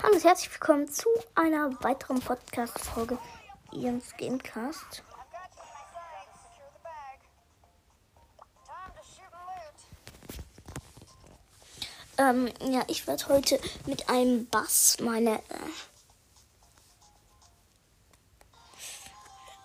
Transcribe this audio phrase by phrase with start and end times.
[0.00, 3.18] Hallo und herzlich willkommen zu einer weiteren Podcast-Folge
[3.72, 5.02] Ian's Gamecast.
[12.16, 15.42] Ähm, ja, ich werde heute mit einem Bass meine äh,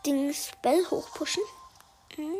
[0.04, 1.44] Dings Bell hochpushen.
[2.18, 2.38] Mhm.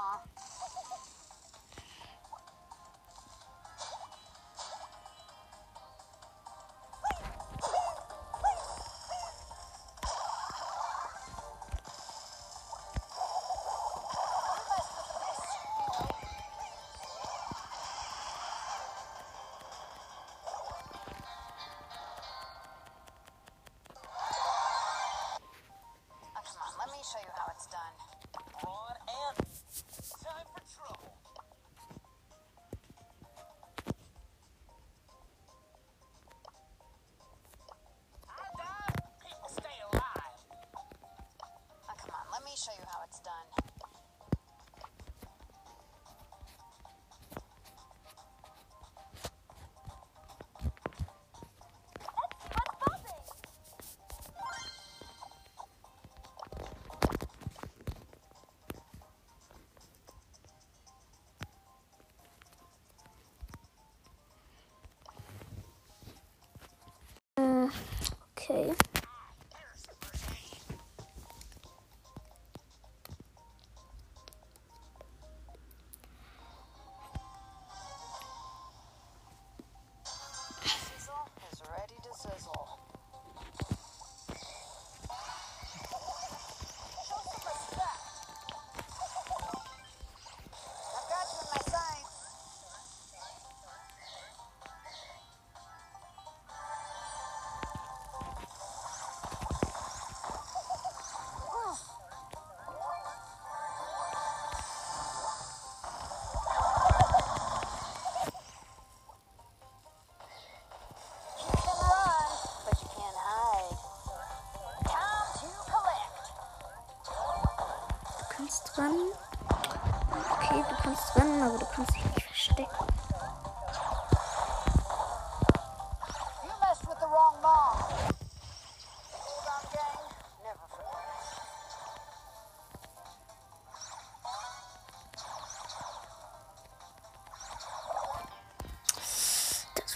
[0.00, 0.49] off.
[68.50, 68.89] Okay.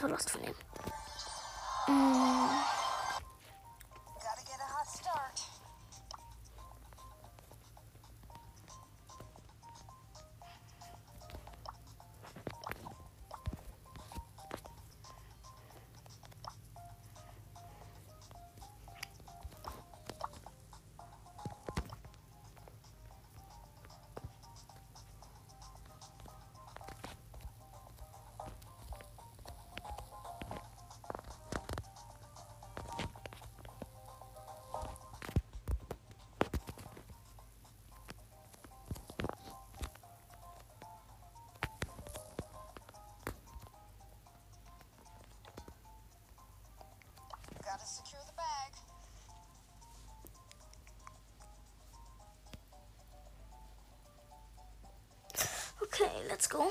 [0.08, 0.54] so von ihm.
[1.88, 2.43] Mm.
[47.74, 48.72] Gotta secure the bag.
[55.82, 56.70] Okay, let's go.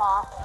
[0.00, 0.39] 好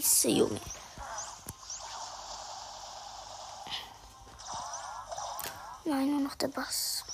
[0.00, 0.60] Scheiße, Junge.
[5.84, 7.04] Nein, nur noch der Bass.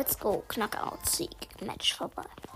[0.00, 0.42] Let's go.
[0.56, 1.28] Knockout Sieg.
[1.60, 2.49] Match vorbei.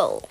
[0.00, 0.29] Go.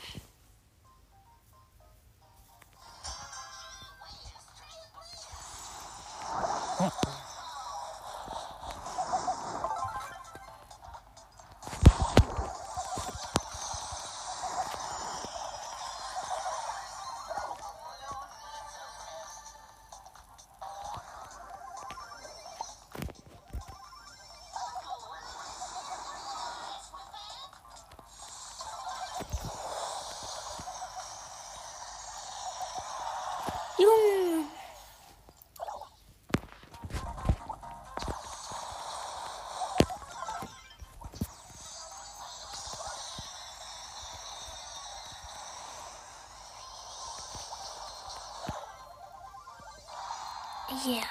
[50.86, 51.03] 也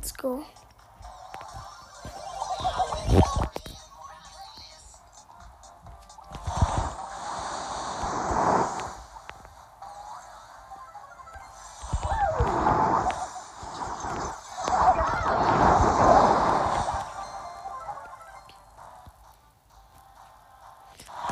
[0.00, 0.42] let's go.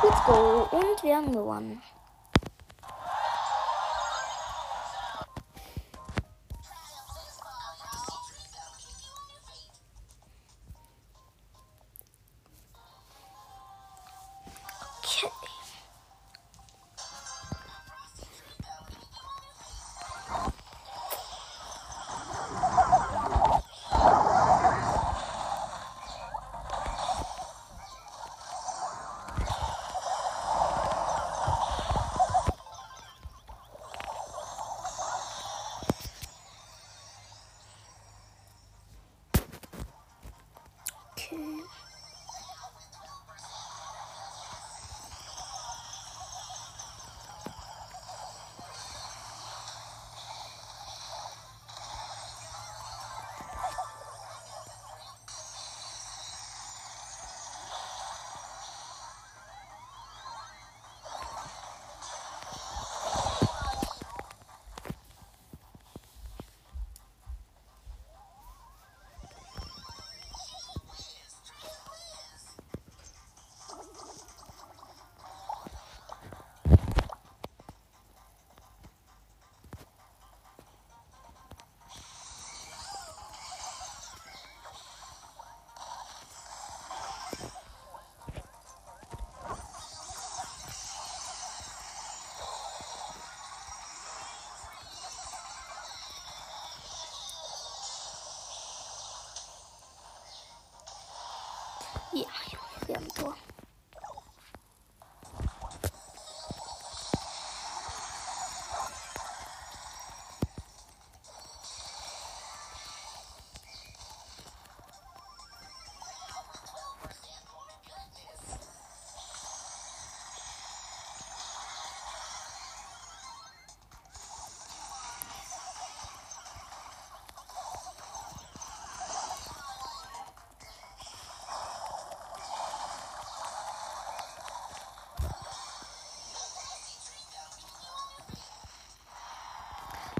[0.03, 0.67] Let's go.
[0.71, 1.81] Und wir haben gewonnen.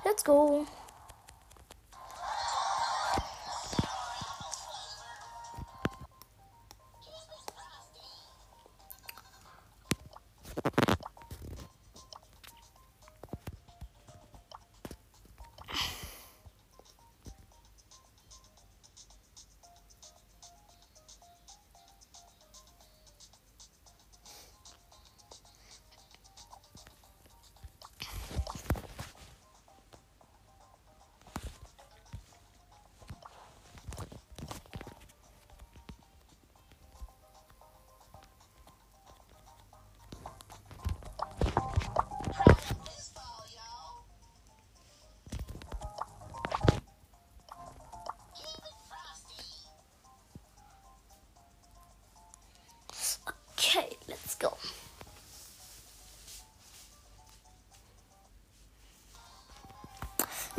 [0.10, 0.65] Let's go.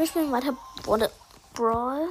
[0.00, 1.10] Wir spielen weiter Border
[1.52, 2.08] Brawl.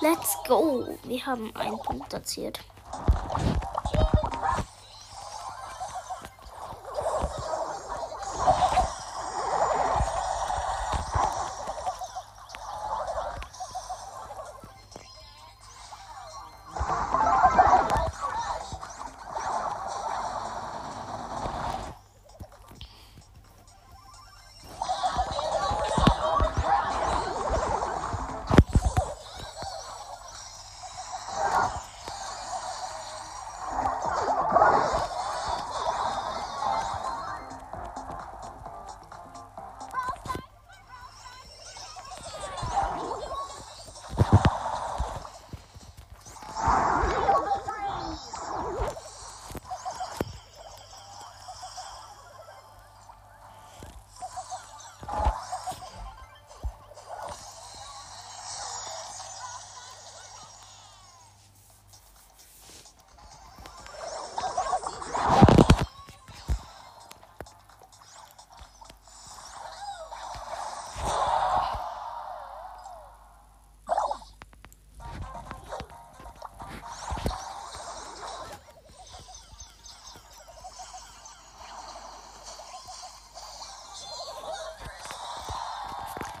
[0.00, 0.86] Let's go.
[1.02, 2.60] Wir haben einen Punkt erzielt.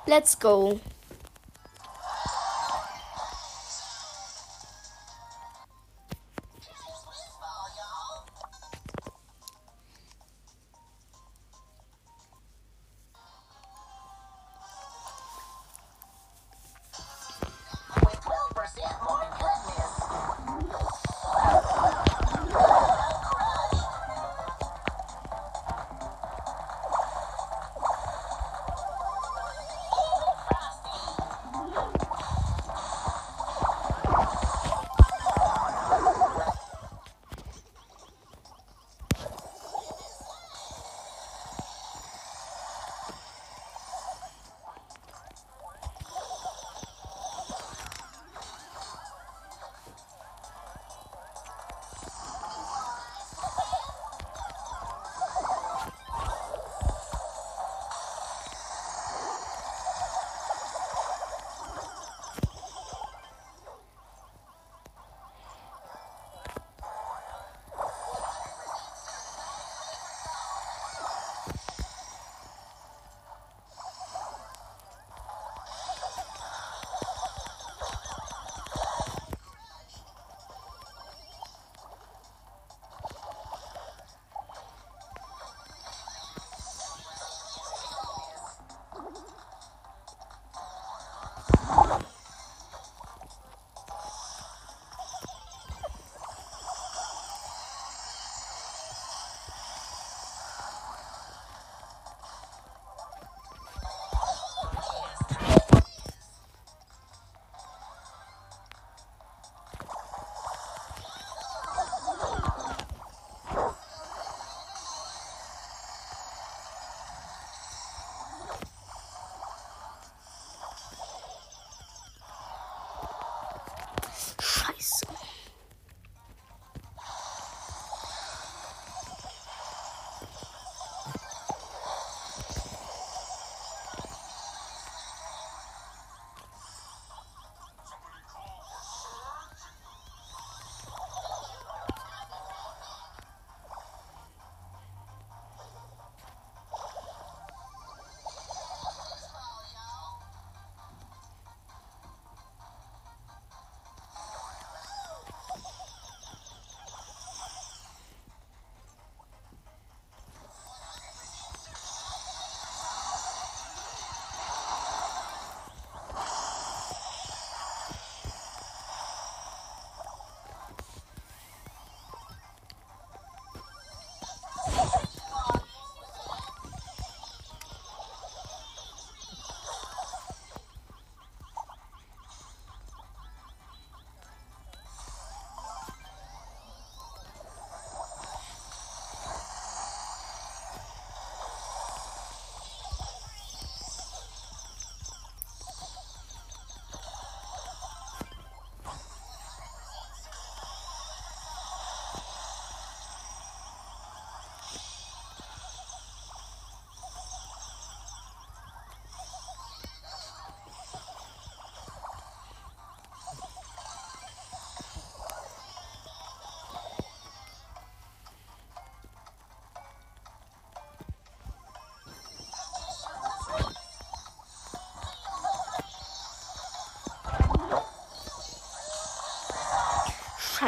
[0.08, 0.80] Let's go.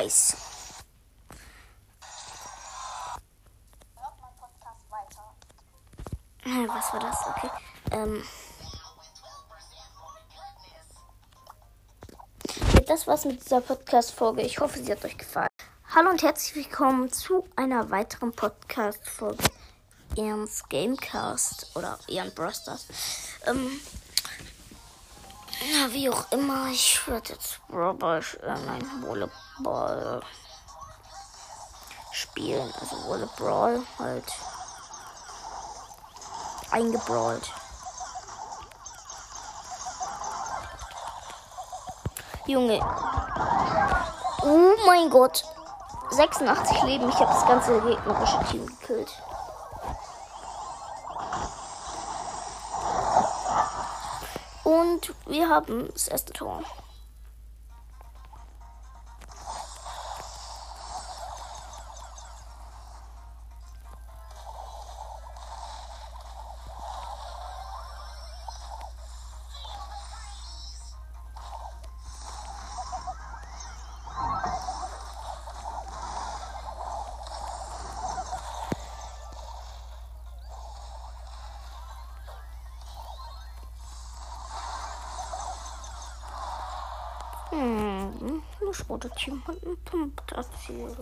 [0.01, 0.37] Heiß.
[6.45, 7.17] Äh, Was war das?
[7.29, 7.51] Okay.
[7.93, 8.25] Ähm.
[12.87, 14.43] Das war's mit dieser Podcast-Folge.
[14.43, 15.49] Ich hoffe, sie hat euch gefallen.
[15.95, 19.45] Hallo und herzlich willkommen zu einer weiteren Podcast-Folge
[20.17, 22.87] Ernst Gamecast oder Ernst Brosters.
[23.47, 23.81] Ähm.
[25.89, 30.23] Wie auch immer, ich werde jetzt Brawl, äh, nein, Volleyball
[32.13, 32.73] spielen.
[32.81, 34.33] Also Volleyball halt
[36.71, 37.51] eingebrawlt.
[42.47, 42.81] Junge.
[44.43, 45.45] Oh mein Gott.
[46.11, 47.09] 86 Leben.
[47.09, 49.11] Ich habe das ganze gegnerische Team gekillt.
[54.65, 56.63] Und wir haben das erste Tor.
[87.61, 90.97] Hm, das rote Team hat einen Punkt erzielt.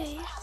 [0.00, 0.39] Okay.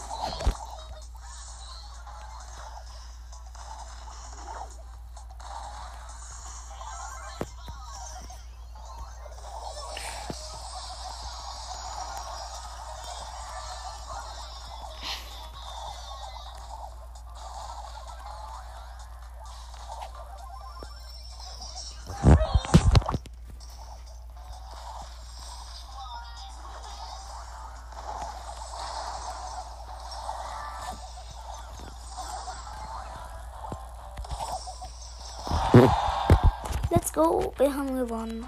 [37.18, 37.52] Go.
[37.58, 38.46] Wir haben gewonnen.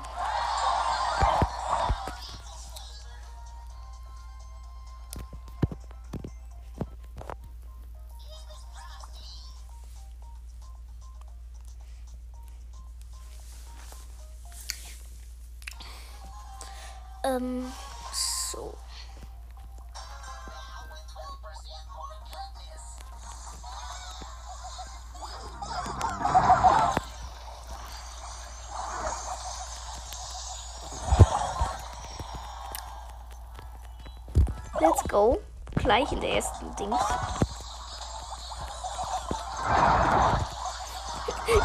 [35.11, 35.41] Go.
[35.75, 36.99] Gleich in der ersten Dings.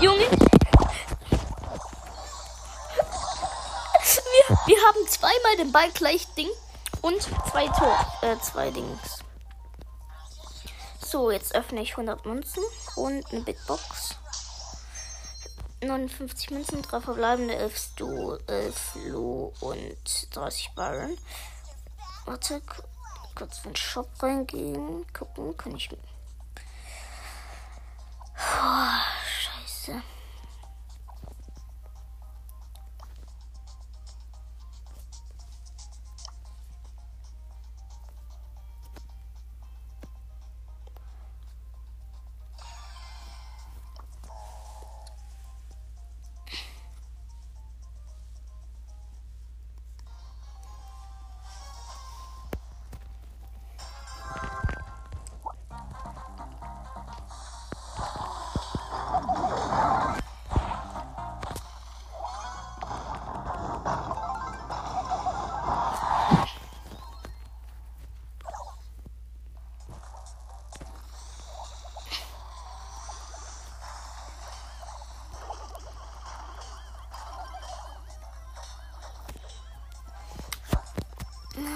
[0.02, 0.26] Junge.
[4.38, 6.50] Wir, wir haben zweimal den Ball gleich Ding
[7.02, 8.06] und zwei Tor.
[8.22, 9.20] Äh, zwei Dings.
[11.00, 12.64] So, jetzt öffne ich 100 Münzen
[12.96, 14.16] und eine Big Box.
[15.82, 21.18] 59 Münzen, 3 verbleibende, 11 Stu, 11 Lu und 30 Byron.
[22.26, 22.62] Warte,
[23.36, 25.06] kurz in den Shop reingehen.
[25.14, 25.90] Gucken, kann ich.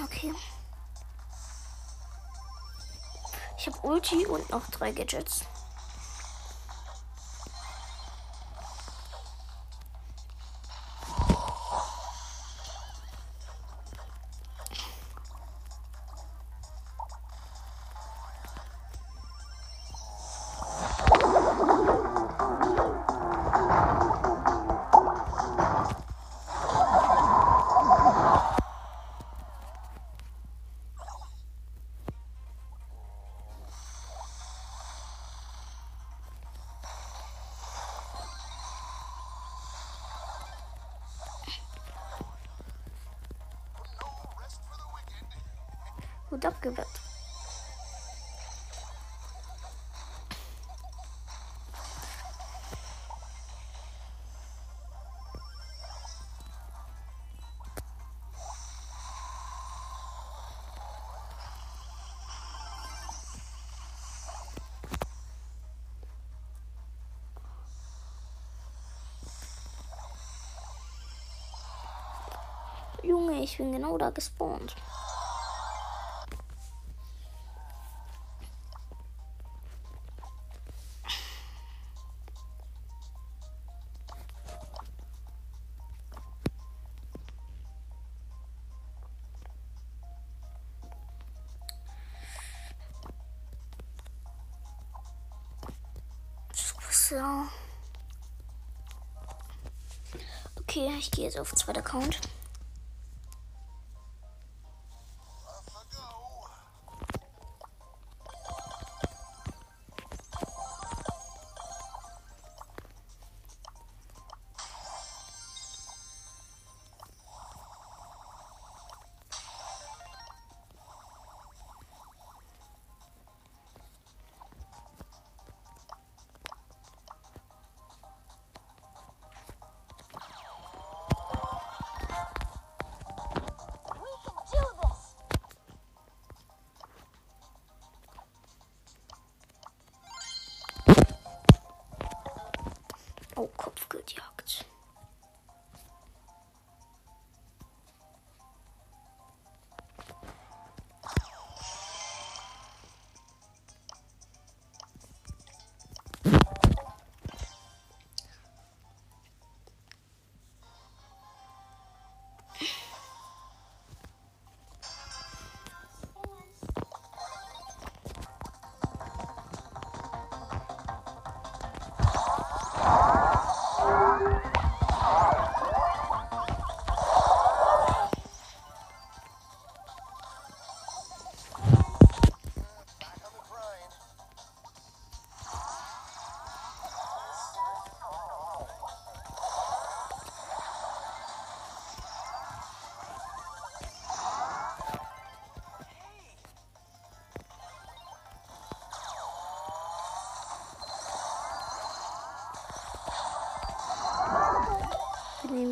[0.04, 0.32] Okay.
[3.58, 5.44] Ich habe Ulti und noch drei Gadgets.
[46.60, 46.86] Abgewehrt.
[73.02, 74.76] Junge, ich bin genau da gespawnt.
[101.30, 102.18] Okay, ich gehe jetzt auf zweiter Account.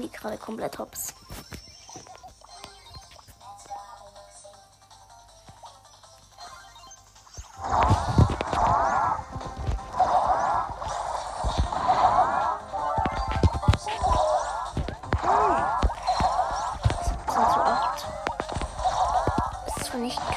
[0.01, 1.13] Die gerade komplett hops.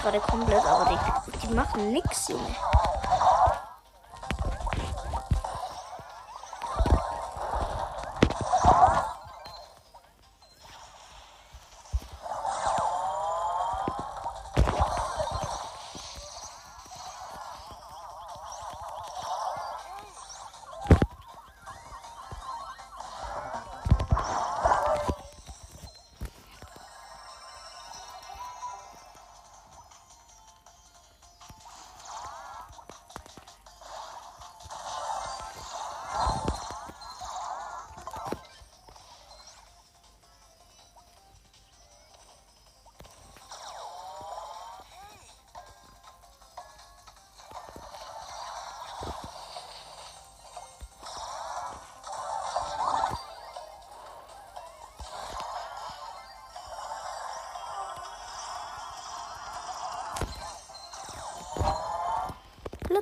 [0.02, 2.71] gerade komplett, aber die, die machen nix, Junge.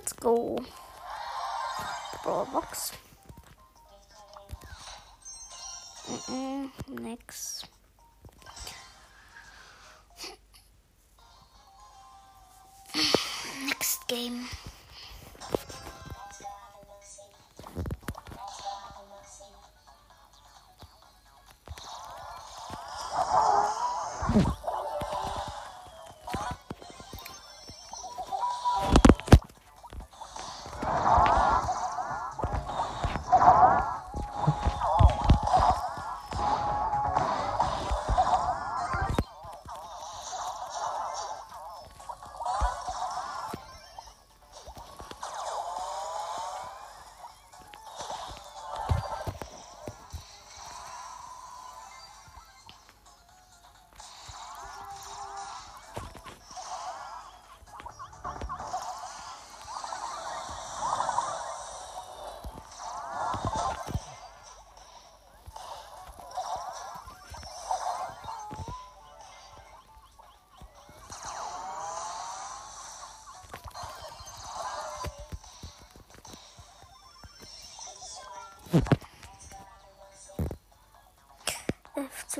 [0.09, 0.57] Let's go.
[2.23, 2.93] Brawl Box.
[6.09, 7.61] Mm -mm, nix.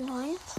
[0.01, 0.58] Knife.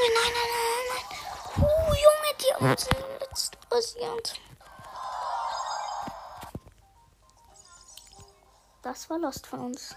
[0.00, 1.68] Junge, nein, nein, nein, nein.
[1.68, 4.40] Uh, Junge, die uns im letzten rasiert.
[8.82, 9.94] Das war Lost von uns.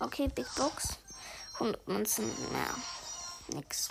[0.00, 0.98] Okay, Big Box.
[1.54, 2.74] 100 Münzen mehr.
[3.48, 3.88] Nix.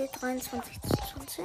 [0.00, 1.44] Okay, 23 zu 20.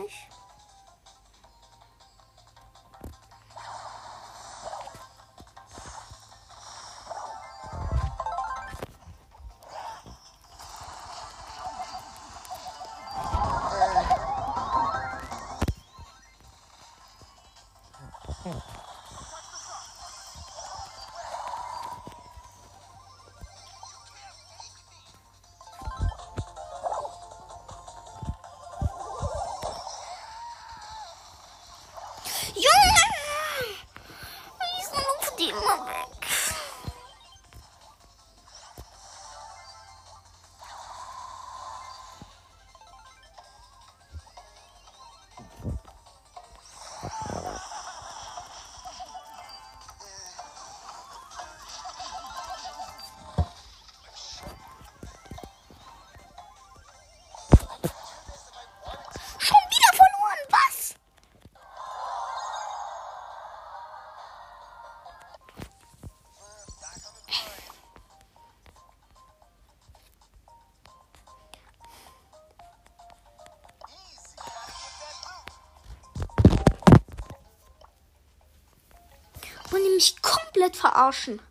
[80.22, 81.42] komplett verarschen.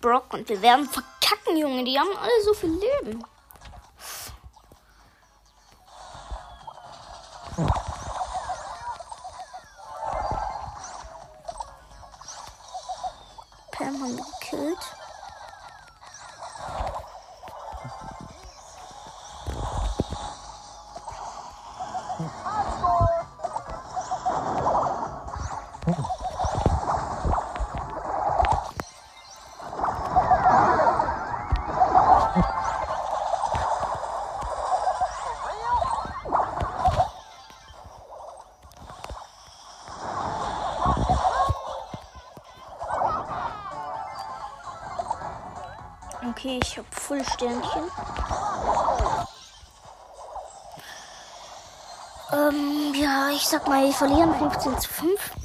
[0.00, 1.84] Brock und wir werden verkacken, Junge.
[1.84, 3.24] Die haben alle so viel Leben.
[46.50, 47.84] Okay, ich habe Full Sternchen.
[52.32, 55.39] Ähm, ja, ich sag mal, wir verlieren 15 zu 5.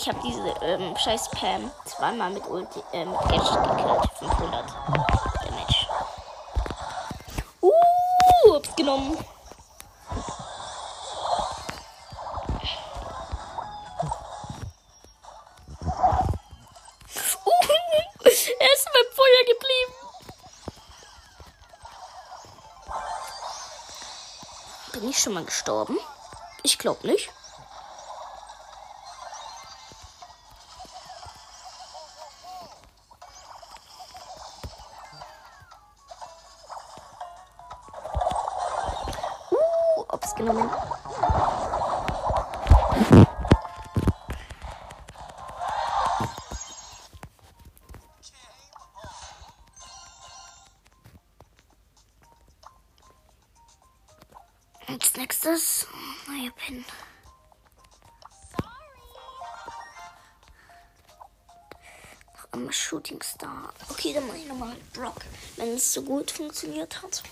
[0.00, 4.08] ich habe diese ähm, scheiß Pam zweimal mit Ulti, äh, Gadget gekillt.
[4.18, 4.64] 500
[5.44, 5.86] Damage.
[7.60, 9.18] Uh, hab's genommen.
[17.44, 17.50] Uh,
[18.24, 19.94] ist beim Feuer geblieben.
[24.94, 25.98] Bin ich schon mal gestorben?
[26.62, 27.30] Ich glaube nicht.
[63.10, 63.50] Shooting.
[63.88, 65.24] Okay, dann mache ich nochmal Brock,
[65.56, 67.22] wenn es so gut funktioniert hat.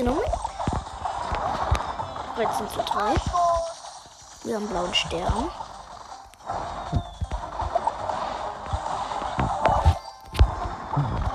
[0.00, 0.24] Genommen.
[2.36, 3.14] 13 zu 3.
[4.44, 5.50] Wir haben blauen Stern.
[10.96, 11.29] Easy.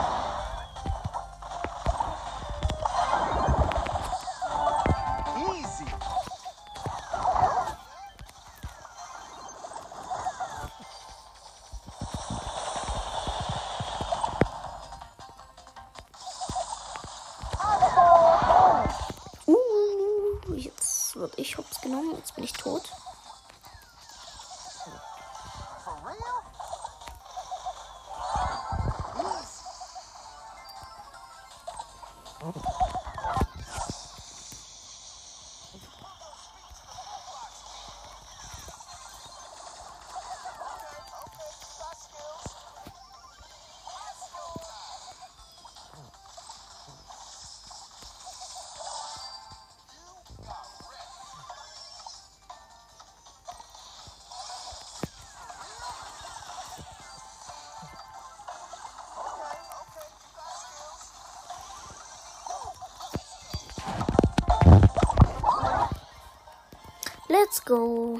[67.45, 68.19] Let's go.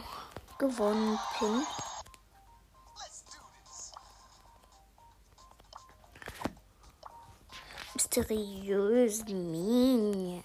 [0.59, 1.65] Gewonnen, Pin.
[2.95, 3.91] Let's do this.
[7.97, 10.44] Mysteriös Mini.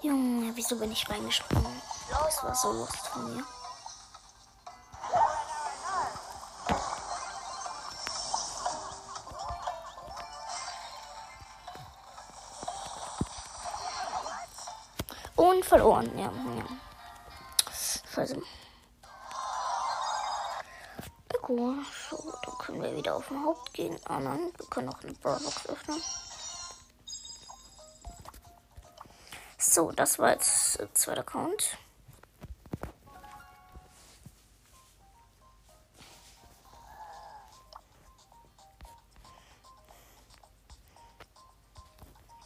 [0.00, 1.82] Junge, wieso bin ich reingesprungen?
[2.08, 3.44] Das war so lost von mir.
[15.34, 16.26] Und verloren, ja.
[16.26, 16.64] ja.
[18.14, 18.40] Scheiße.
[21.42, 23.98] Gut, so, dann können wir wieder auf den Haupt gehen.
[24.04, 26.00] Ah nein, wir können auch eine Brawlbox öffnen.
[29.78, 31.78] So, das war jetzt äh, zweiter Account.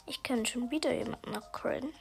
[0.04, 1.94] Ich kann schon wieder jemanden upgraden.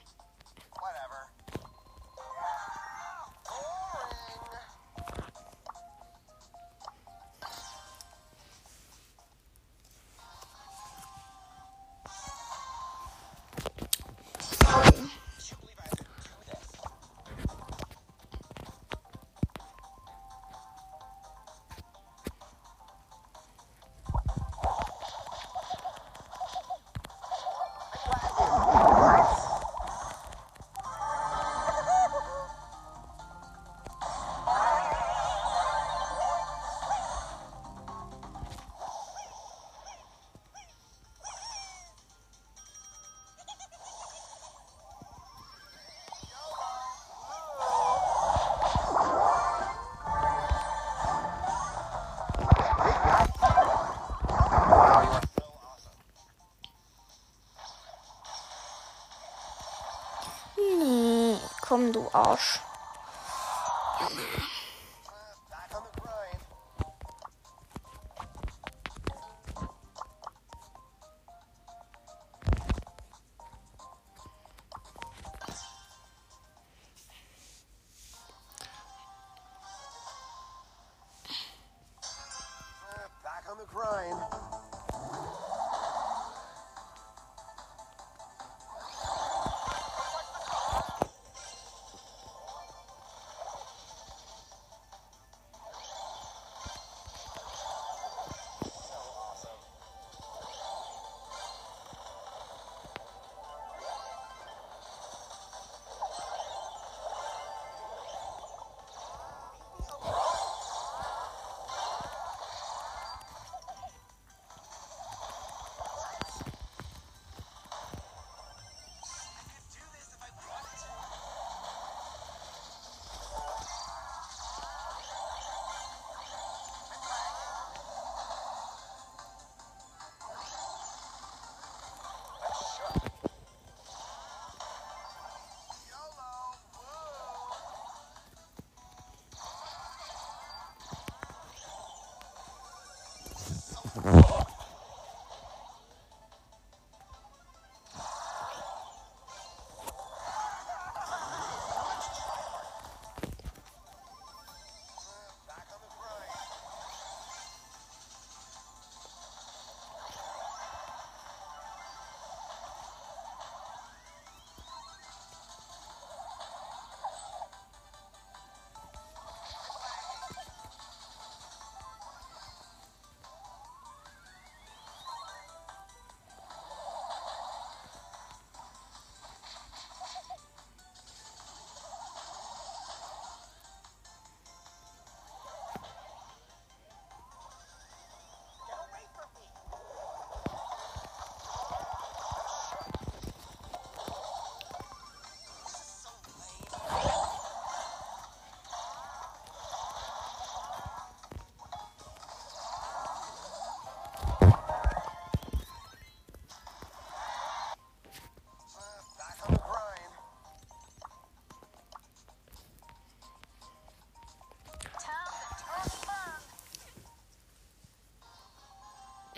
[61.71, 62.59] Komm du Arsch.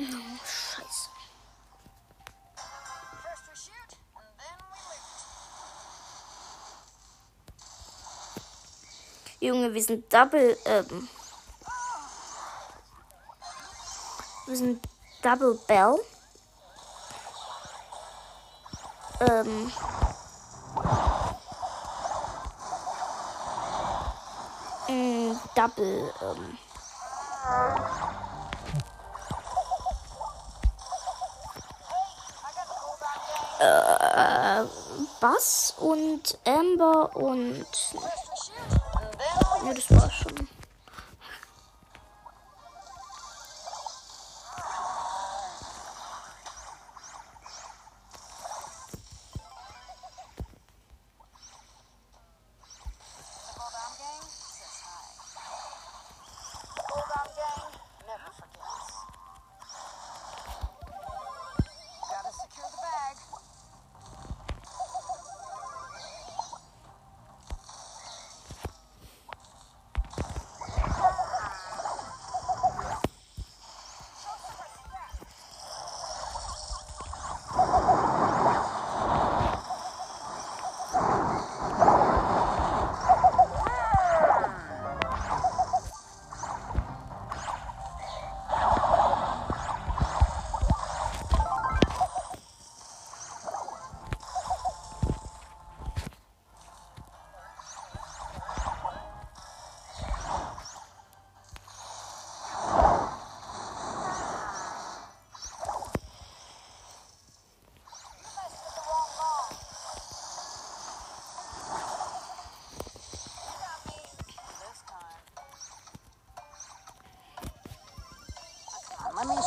[0.06, 1.10] Scheiße.
[9.40, 11.10] Junge, wir sind Double, ähm.
[14.48, 14.88] Wir sind
[15.22, 15.96] Double Bell.
[19.20, 19.72] Ähm.
[24.88, 26.58] Mm, Double, ähm.
[34.04, 34.66] äh,
[35.20, 37.66] Bass und Amber und.
[39.66, 40.53] Ja, das war's schon.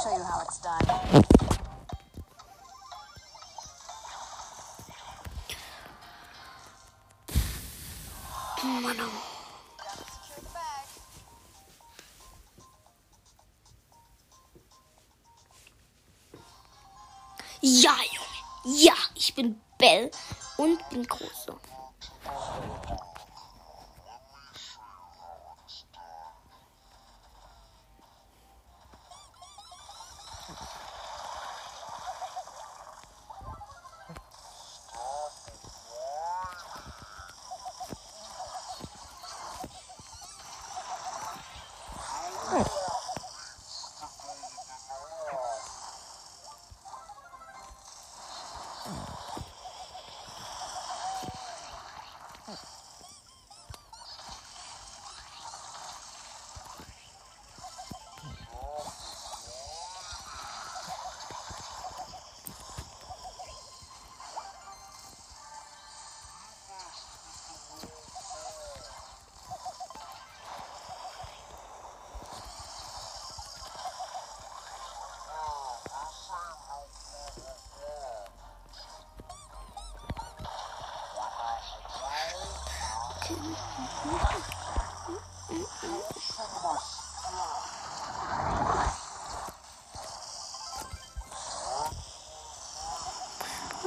[0.02, 1.35] show you how it's done.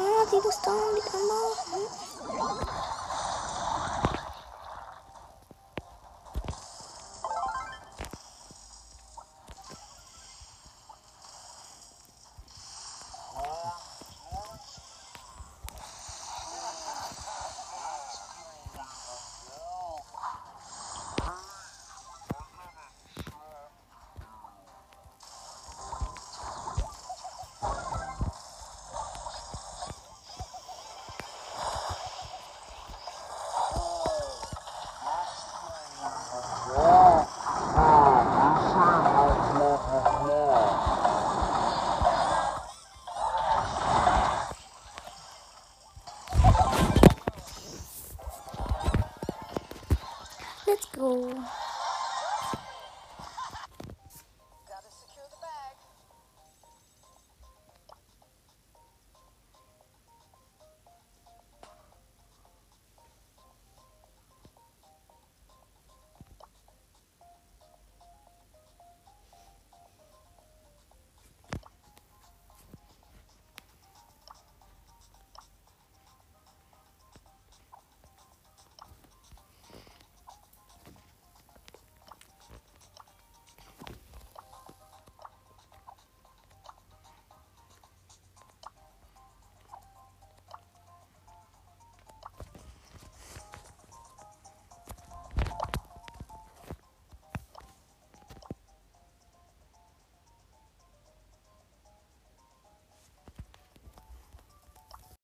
[0.01, 2.98] Ah, die muss da mit anmachen.